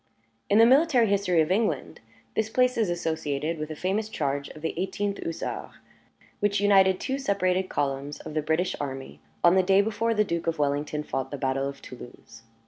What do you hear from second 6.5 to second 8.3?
united two separated columns